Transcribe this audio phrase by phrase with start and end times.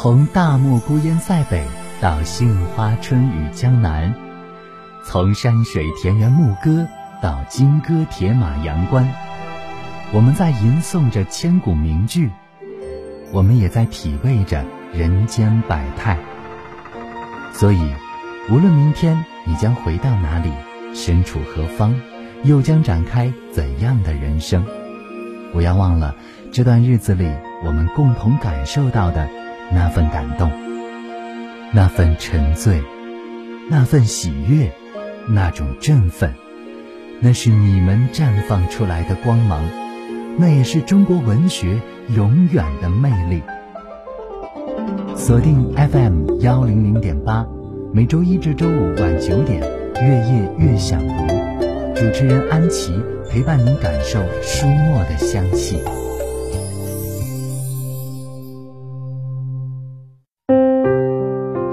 [0.00, 1.66] 从大漠孤烟塞北
[2.00, 4.14] 到杏花春雨江南，
[5.04, 6.86] 从山水田园牧歌
[7.20, 9.12] 到金戈铁马阳关，
[10.12, 12.30] 我们在吟诵着千古名句，
[13.32, 16.16] 我们也在体味着人间百态。
[17.52, 17.92] 所以，
[18.48, 20.52] 无论明天你将回到哪里，
[20.94, 21.92] 身处何方，
[22.44, 24.64] 又将展开怎样的人生，
[25.52, 26.14] 不要忘了
[26.52, 27.28] 这段日子里
[27.64, 29.28] 我们共同感受到的。
[29.70, 30.50] 那份感动，
[31.72, 32.82] 那份沉醉，
[33.70, 34.72] 那份喜悦，
[35.28, 36.32] 那种振奋，
[37.20, 39.62] 那是你们绽放出来的光芒，
[40.38, 41.80] 那也是中国文学
[42.14, 43.42] 永远的魅力。
[45.14, 47.46] 锁定 FM 幺零零点八，
[47.92, 49.60] 每周一至周五晚九点，
[50.00, 51.26] 月夜月想读，
[51.94, 55.78] 主持人安琪陪伴您感受书墨的香气。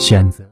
[0.00, 0.44] 选择。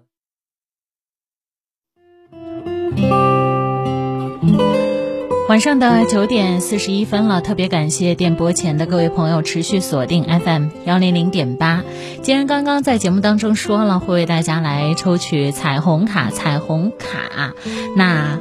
[5.49, 11.83] 晚上的九点四十一分了，特别感谢电波前的各位朋友持续锁定 FM 幺零零点八。
[12.23, 17.55] 既然刚刚在节目当中说了会为大家来抽取彩虹卡，彩虹卡，
[17.97, 18.39] 那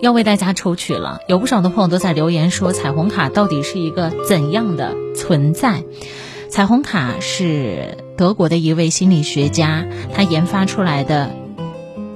[0.00, 1.20] 要为大家抽取了。
[1.28, 5.84] 有不少的朋友都在留言说，彩虹卡到底是一个怎样的存在？
[6.48, 11.34] 彩虹卡是德国的一位心理学家，他研发出来的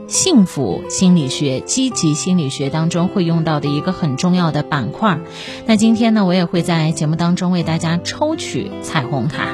[0.06, 5.18] 幸福心理学、积极心理学当中会用到的一个很重要的板块。
[5.64, 9.48] 那今天呢，我也会在节目当中为大家抽取彩虹卡。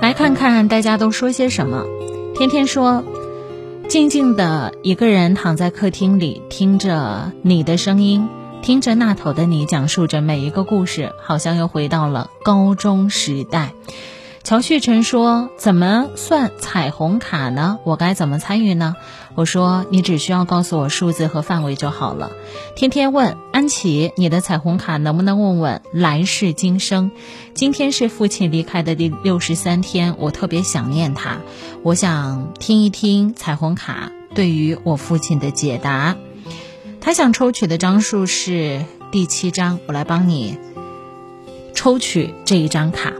[0.00, 1.84] 来看看大家都说些什么。
[2.34, 3.04] 天天说，
[3.88, 8.26] 静静的一个人躺在客厅里，听着你的声音。
[8.62, 13.72] 听着那头的你讲述着每一个故事，好像又回到了高中时代。
[14.42, 17.78] 乔旭晨说：“怎么算彩虹卡呢？
[17.84, 18.96] 我该怎么参与呢？”
[19.34, 22.30] 我说：“你只需要告诉我数字和范围就好了。”
[22.76, 27.10] 天天问安琪：“你的彩虹卡能不能问问来世今生？
[27.54, 31.38] 今天是父亲离开的第六十三天，我特别想念他，
[31.82, 36.16] 我想听一听彩虹卡对于我父亲的解答。”
[37.00, 40.58] 他想抽取的张数是第七张，我来帮你
[41.74, 43.12] 抽取这一张卡。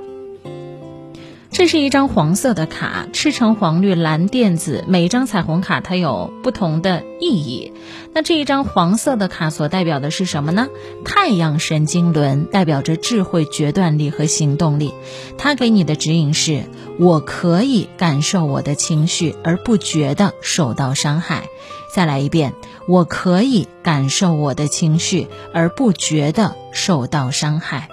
[1.61, 7.75] 这是一张黄色的卡，赤橙黄绿蓝靛紫，每一张彩虹卡它有不同的意义。
[8.15, 10.69] 那这一张黄色的卡所代表的是什么呢？
[11.05, 14.95] 太阳神经轮代表着智慧、决断力和行动力。
[15.37, 16.65] 它给你的指引是：
[16.99, 21.51] 我可以感受我的情绪，而不觉得受到伤害。
[21.93, 22.55] 再来一遍。
[22.89, 27.91] 我可以感受我的情绪，而不觉得受到伤害。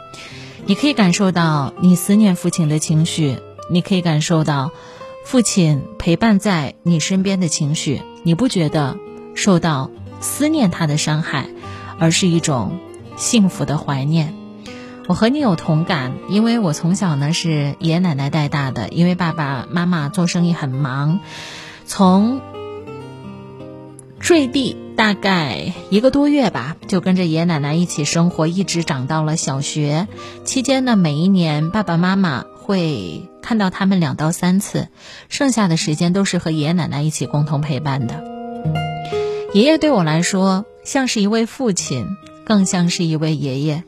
[0.66, 3.38] 你可以感受到你思念父亲的情绪，
[3.70, 4.72] 你可以感受到
[5.24, 8.98] 父亲陪伴在你身边的情绪，你不觉得
[9.36, 11.48] 受到思念他的伤害，
[12.00, 12.80] 而是一种
[13.16, 14.34] 幸福的怀念。
[15.08, 21.20] 我和你有同感，因为我从小呢是爷爷奶奶带大的，因为爸爸妈妈做生意很忙，
[21.86, 22.42] 从
[24.20, 24.78] 坠地。
[24.98, 30.08] 大概一个多月吧，就跟着爷爷奶奶一起生活，一直长到了小学。
[30.44, 34.90] 期间呢，每一年爸爸妈妈会看到他们两到三次，
[35.30, 38.22] 剩下的时间都是和爷爷奶奶一起共同陪伴的。
[39.54, 43.86] 爷爷对我来说像是一位父亲，更像是一位爷爷。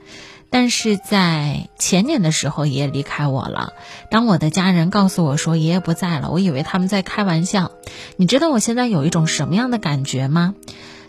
[0.50, 3.74] 但是在前年的时候，爷爷离开我了。
[4.10, 7.74] 当我的家人告诉我说爷爷不在了，我以为他们在开玩笑。
[8.16, 10.56] 你知道我现在有一种什么样的感觉吗？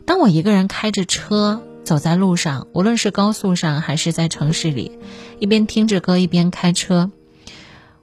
[0.05, 4.99] 当我一个人开着车走在路上，无论是高速上还是在城市里，
[5.39, 7.11] 一边听着歌一边开车，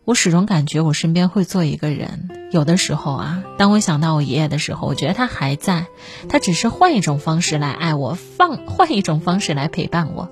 [0.08, 2.30] 我始终感觉我身边会坐一个人。
[2.50, 5.88] 有的时候啊，当我想到我爷爷的时候，我觉得他还在，
[6.30, 10.30] 他只是换一种方式来爱我，放换一种方式来陪伴我。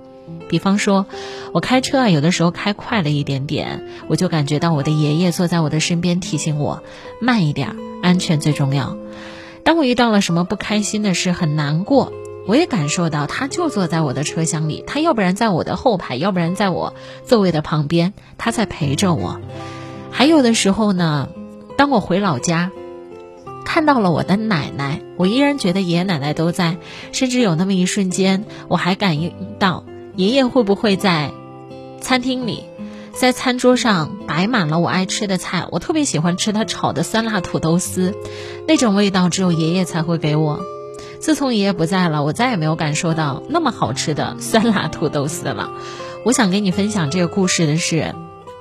[0.48, 1.08] 比方说，
[1.52, 6.82] 我开车啊，有的时候开快了一点点，我就感觉到我的爷爷坐在我的身边，提醒我
[7.20, 8.96] 慢一点，安全最重要。
[9.66, 12.14] 当我遇到了什么不开心的事，很难过，
[12.48, 16.94] 我也感受到他就坐在我的车厢里，他要不然在我的后排，要不然在我
[17.26, 19.40] 座位的旁边，他在陪着我。
[20.12, 21.30] 还有的时候呢，
[21.76, 22.72] 当我回老家，
[23.66, 26.78] 看到了我的奶奶，我依然觉得爷爷奶奶都在，
[27.12, 29.84] 甚至有那么一瞬间，我还感应到。
[30.16, 31.32] 爷爷会不会在
[32.00, 32.64] 餐厅里，
[33.12, 35.68] 在餐桌上摆满了我爱吃的菜？
[35.72, 38.14] 我特别喜欢吃他炒的酸辣土豆丝，
[38.68, 40.60] 那种味道只有爷爷才会给我。
[41.20, 45.72] 自从爷爷不在了，我再也没有感受到那么好吃的酸辣土豆丝了。
[46.24, 48.14] 我想跟你分享这个故事的是，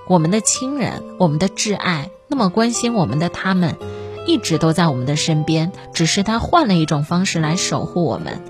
[0.08, 3.76] 我们的亲人，我们的挚爱，那么关心我们的他们，
[4.26, 8.42] 一直都在我们的身边，只是他换了一种方式来守护我们，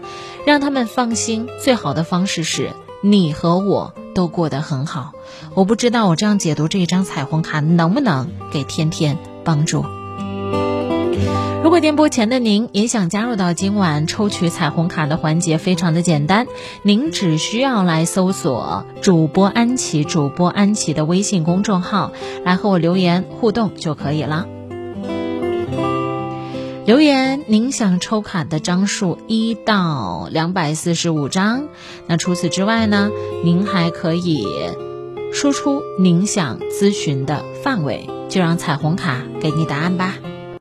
[0.46, 1.48] 让他们放心。
[1.62, 2.70] 最好的方式是
[3.02, 5.12] 你和我都过得很好。
[5.54, 9.84] 我不知道我这样解读这一张彩虹卡能不能给天天帮助。
[11.64, 16.46] 如果电波前的您也想加入到今晚抽取彩虹卡的环节，非常的简单，
[16.82, 22.12] 您只需要来搜索主播安琪、主播安琪的微信公众号，
[22.44, 24.46] 来和我留言互动就可以了。
[26.84, 31.69] 留言您想抽卡的张数一到两百四十五张，
[32.06, 33.11] 那除此之外呢，
[33.43, 34.46] 您还可以
[35.32, 40.16] 输出您想咨询的范围，就让彩虹卡给你答案吧。